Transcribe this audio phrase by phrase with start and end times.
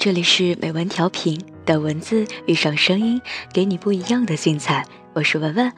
[0.00, 3.20] 这里是美文调频，的文字遇上声音，
[3.52, 4.82] 给你不一样的精彩。
[5.12, 5.70] 我是文文，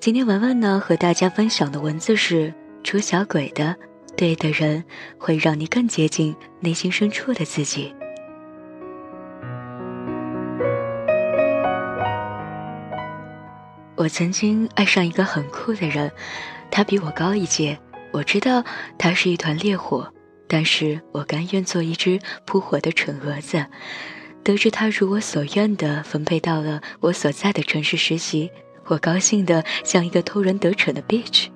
[0.00, 3.64] 今天文文呢和大家分享的文字是朱小鬼的
[4.16, 4.82] 《对的人
[5.18, 7.94] 会让你更接近内心深处的自己》。
[13.96, 16.10] 我曾经爱上一个很酷的人，
[16.70, 17.78] 他比我高一届，
[18.12, 18.64] 我知道
[18.96, 20.10] 他是一团烈火，
[20.48, 23.64] 但是我甘愿做一只扑火的蠢蛾子。
[24.42, 28.50] 得知他如我所愿的分配到了我所在的城市实习。
[28.86, 31.48] 我高兴的像一个偷人得逞的 bitch。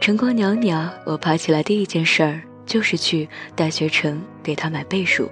[0.00, 5.28] 晨光袅袅，我爬起来第一件事儿就是去大学城给他买被褥。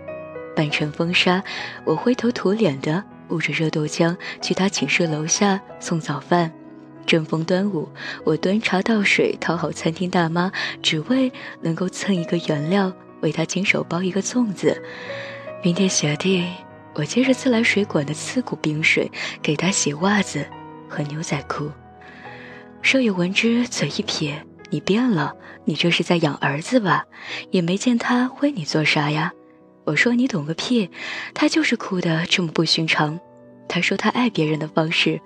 [0.55, 1.43] 半城风沙，
[1.85, 6.52] 我灰头土脸的捂着热豆浆去他寝室楼下送早饭。
[7.06, 7.88] 正逢端午，
[8.24, 10.51] 我端茶倒水讨好餐厅大妈，
[10.83, 14.82] 只为能够蹭一个原料为他亲手包一个粽子。
[15.63, 16.45] 明天学弟，
[16.95, 20.45] 我接着自来水管的刺骨冰水给他洗袜子。
[20.88, 21.68] 和牛仔裤，
[22.80, 27.04] 舍友闻之嘴一撇：“你变了，你这是在养儿子吧？
[27.51, 29.32] 也没见他为你做啥呀。”
[29.85, 30.88] 我说：“你懂个屁，
[31.35, 33.18] 他就是哭的这么不寻常。”
[33.68, 35.20] 他说：“他爱别人的方式，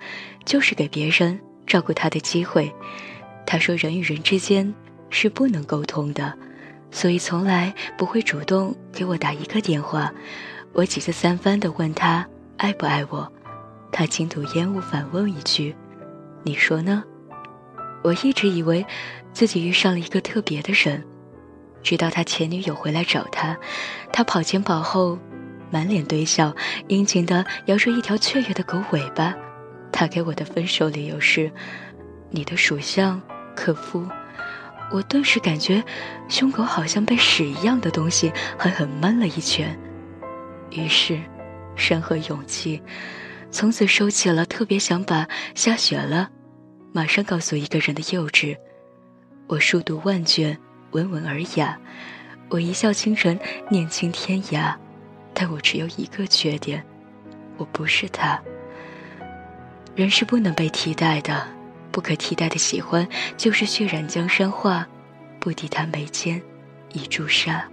[0.45, 1.39] 就是给别人
[1.71, 2.73] 照顾他的机会。”
[3.47, 4.73] 他说：“人与人之间
[5.09, 6.33] 是不能沟通的，
[6.91, 10.11] 所以从来不会主动给我打一个电话。”
[10.73, 12.25] 我几次三番的问他
[12.57, 13.31] 爱不爱我。
[13.91, 15.75] 他轻吐烟雾，反问一句
[16.43, 17.03] ：“你说呢？”
[18.03, 18.85] 我一直以为
[19.33, 21.03] 自己遇上了一个特别的人，
[21.83, 23.57] 直到他前女友回来找他，
[24.13, 25.19] 他跑前跑后，
[25.69, 26.55] 满脸堆笑，
[26.87, 29.35] 殷勤地摇着一条雀跃的狗尾巴。
[29.91, 31.51] 他给我的分手理由是
[32.31, 33.21] ：“你的属相
[33.55, 34.07] 克夫。”
[34.91, 35.81] 我顿时感觉
[36.27, 39.79] 胸口好像被屎一样的东西狠狠闷了一拳，
[40.71, 41.17] 于是，
[41.77, 42.81] 山河勇气。
[43.51, 46.29] 从此收起了特别想把下雪了，
[46.91, 48.57] 马上告诉一个人的幼稚。
[49.47, 50.57] 我书读万卷，
[50.91, 51.77] 温文尔雅；
[52.49, 53.37] 我一笑倾城，
[53.69, 54.75] 念尽天涯。
[55.33, 56.85] 但我只有一个缺点，
[57.55, 58.41] 我不是他。
[59.93, 61.45] 人是不能被替代的，
[61.91, 64.87] 不可替代的喜欢，就是血染江山画，
[65.39, 66.41] 不抵他眉间
[66.93, 67.67] 一朱砂。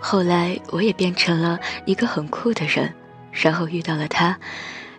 [0.00, 2.94] 后来我也变成了一个很酷的人，
[3.32, 4.38] 然后遇到了他，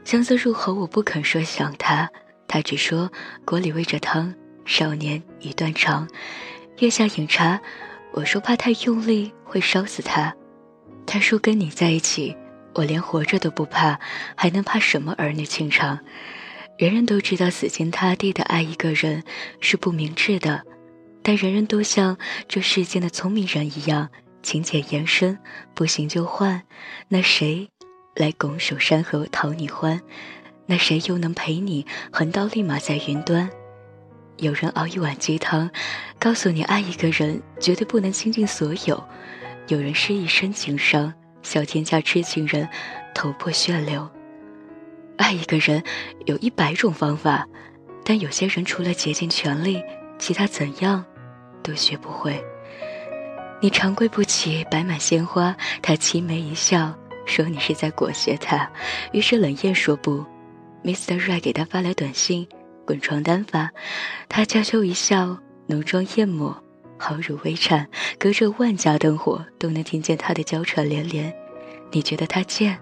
[0.04, 2.10] 相思入喉，我不肯说想他，
[2.48, 3.12] 他只说
[3.46, 4.34] 锅里煨着汤，
[4.70, 6.08] 少年已断肠。
[6.78, 7.60] 月下饮茶，
[8.14, 10.32] 我说怕太用力会烧死他，
[11.08, 12.38] 他说跟你在一起，
[12.76, 14.00] 我连活着都不怕，
[14.38, 16.00] 还能怕什么儿女情长？
[16.78, 19.24] 人人都知道死心塌地的爱一个人
[19.60, 20.64] 是不明智的，
[21.24, 22.16] 但人人都像
[22.48, 24.10] 这世间的聪明人一样。
[24.44, 25.38] 请且延伸，
[25.74, 26.62] 不行就换。
[27.08, 27.68] 那谁
[28.16, 30.00] 来拱手山河讨你欢？
[30.68, 33.50] 那谁又能陪你横刀立马在云端？
[34.40, 35.70] 有人熬一碗鸡汤，
[36.18, 38.96] 告诉你爱一个人绝对不能倾尽所有；
[39.68, 42.68] 有人失一身情伤，笑天下痴情人
[43.14, 44.10] 头破血流。
[45.18, 45.84] 爱一个人
[46.26, 47.46] 有一百种方法，
[48.06, 49.82] 但有些人除了竭尽全力，
[50.18, 51.04] 其他怎样
[51.62, 52.42] 都学不会。
[53.62, 58.72] 你长跪不起，摆满鲜花，他凄眉一笑，说你是在裹挟他，
[59.12, 60.26] 于是冷艳说不。
[60.82, 61.20] Mr.
[61.20, 62.48] Right 给他发来短信，
[62.90, 63.70] 滚床单发，
[64.28, 66.60] 他娇羞一笑，浓妆艳抹，
[66.98, 71.32] 好乳微颤，隔着万家灯火都能听见他的娇喘连连。
[71.92, 72.80] 你觉得他贱，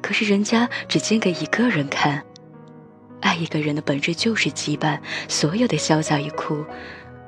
[0.00, 2.22] 可是人家只贱给一个人看。
[3.20, 6.64] 爱一个人的本质就是羁绊，所有的潇洒与酷，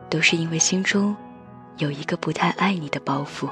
[0.08, 1.16] 都是因为心中。
[1.78, 3.48] 有一个不太爱你的包袱。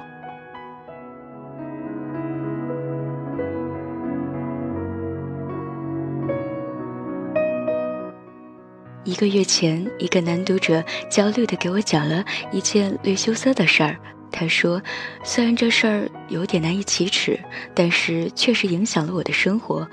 [9.05, 13.99] 一个月前，一个男读者焦虑的给我讲了一件略羞涩的事儿。
[14.31, 14.81] 他说
[15.25, 17.39] ：“虽然这事儿有点难以启齿，
[17.75, 19.89] 但是确实影响了我的生活。”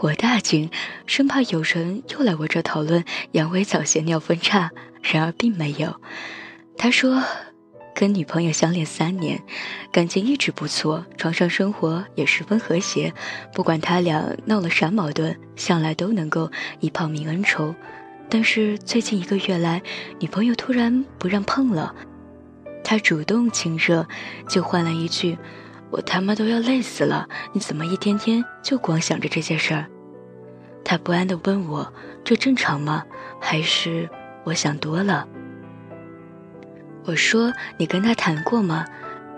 [0.00, 0.70] 我大惊，
[1.06, 4.70] 生怕有人又来我这讨论阳痿早泄尿分叉，
[5.02, 6.00] 然而并没有。
[6.76, 7.22] 他说。
[7.94, 9.42] 跟女朋友相恋三年，
[9.90, 13.12] 感情一直不错，床上生活也十分和谐。
[13.52, 17.74] 不管他俩闹了啥矛盾，向来都能够一炮泯恩仇。
[18.30, 19.82] 但是最近一个月来，
[20.20, 21.94] 女朋友突然不让碰了，
[22.84, 24.06] 他主动亲热，
[24.48, 25.38] 就换来一句
[25.90, 29.86] ：“我他妈都要累死了，你怎么一天天就光想着这些事儿？”
[30.84, 31.92] 他不安地问我
[32.22, 33.02] ：“这正常吗？
[33.40, 34.08] 还是
[34.44, 35.26] 我想多了？”
[37.04, 38.84] 我说：“你跟他谈过吗？”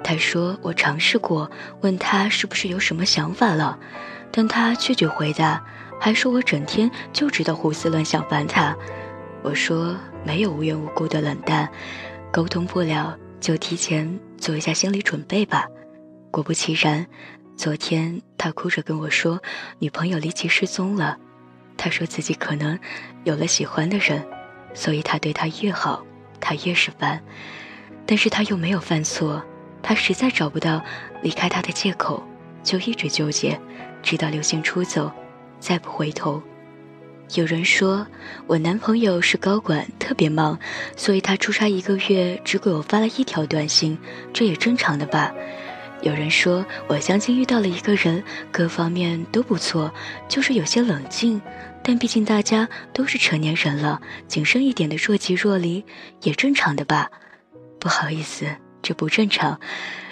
[0.02, 1.48] 他说：“我尝试过，
[1.82, 3.78] 问他是不是有什么想法了，
[4.32, 5.62] 但他拒绝回答，
[6.00, 8.74] 还说我整天就知道胡思乱想烦他。”
[9.44, 11.68] 我说：“没有无缘无故的冷淡，
[12.32, 15.66] 沟通不了就提前做一下心理准备吧。”
[16.32, 17.06] 果不其然，
[17.56, 19.40] 昨天他哭着跟我说，
[19.78, 21.16] 女朋友离奇失踪了。
[21.76, 22.78] 他说自己可能
[23.24, 24.22] 有了喜欢的人，
[24.74, 26.04] 所以他对他越好，
[26.38, 27.20] 他越是烦。
[28.06, 29.42] 但是他又没有犯错，
[29.82, 30.82] 他实在找不到
[31.22, 32.22] 离开他的借口，
[32.62, 33.58] 就一直纠结，
[34.02, 35.10] 直到刘星出走，
[35.60, 36.42] 再不回头。
[37.34, 38.04] 有人说
[38.48, 40.58] 我男朋友是高管，特别忙，
[40.96, 43.96] 所以他出差一个月只给我发了一条短信，
[44.32, 45.32] 这也正常的吧。
[46.02, 49.92] 有人说我相亲遇到了一个人，各方面都不错，
[50.28, 51.40] 就是有些冷静。
[51.82, 55.84] 但毕竟大家都是成年人了，谨慎一点的若即若离
[56.22, 57.10] 也正常的吧？
[57.78, 58.46] 不好意思，
[58.82, 59.58] 这不正常。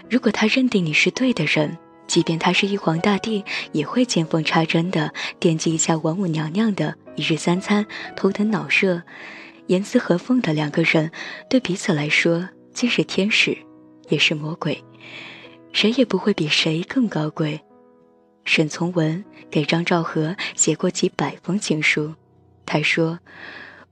[0.08, 1.76] 如果他认定你是对的人，
[2.08, 9.02] 即便他是玉皇大帝，也会见缝插针的惦记一下王母娘娘的一日三餐，头疼脑热。
[9.66, 11.10] 严丝合缝的两个人，
[11.50, 13.54] 对彼此来说既是天使，
[14.08, 14.82] 也是魔鬼，
[15.72, 17.60] 谁也不会比谁更高贵。
[18.46, 22.14] 沈从文给张兆和写过几百封情书，
[22.64, 23.18] 他说：“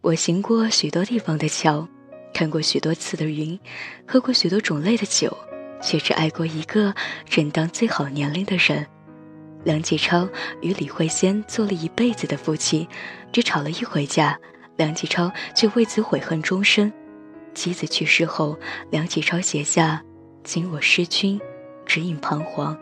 [0.00, 1.86] 我行过许多地方的桥，
[2.32, 3.60] 看过许多次的云，
[4.08, 5.36] 喝过许多种类的酒，
[5.82, 6.94] 却只爱过一个
[7.24, 8.86] 正当最好年龄的人。”
[9.64, 10.28] 梁启超
[10.62, 12.88] 与李惠仙做了一辈子的夫妻，
[13.32, 14.38] 只吵了一回架，
[14.76, 16.92] 梁启超却为此悔恨终生。
[17.52, 18.56] 妻子去世后，
[18.90, 20.02] 梁启超写下
[20.44, 21.40] ：“今我失君，
[21.84, 22.78] 只影彷徨。”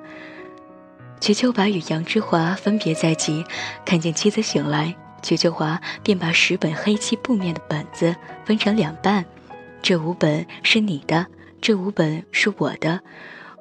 [1.21, 3.43] 瞿秋白与杨之华分别在即，
[3.87, 8.15] 看见妻子醒来，瞿秋华便把十本黑漆布面的本子
[8.45, 9.25] 分成两半，
[9.81, 11.27] 这五本是你的，
[11.65, 13.01] 这五本是我的。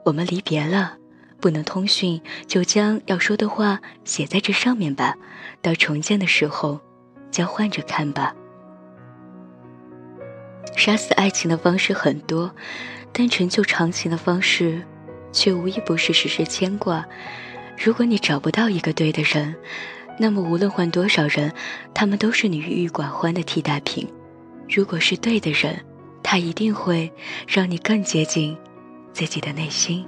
[0.04, 0.98] 我们离别了，
[1.40, 5.16] 不能通讯，就将要说的话写在这上面吧。
[5.62, 6.82] 到重见的时候，
[7.32, 8.36] 交换着看吧。
[10.76, 12.54] 杀死爱情的方式很多，
[13.14, 14.84] 但成就长情的方式，
[15.32, 17.06] 却无一不是时时牵挂。
[17.82, 19.56] 如果你找不到一个对的人，
[20.20, 21.50] 那么无论换多少人，
[21.94, 24.06] 他们都是你郁郁寡欢的替代品。
[24.68, 25.80] 如果是对的人，
[26.24, 27.12] 它一定会
[27.48, 28.58] 让你更接近
[29.12, 30.04] 自己的内心。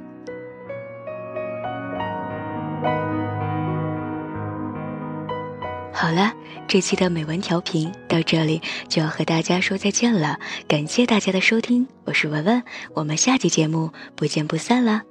[5.91, 6.33] 好了，
[6.67, 12.63] 这期的美文调频到这里就要和大家说再见了，感谢大家的收听，我是文文，
[12.94, 15.01] 我们下期节目不见不散了。